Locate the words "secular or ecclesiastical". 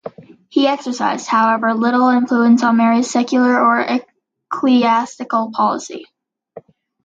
3.11-5.51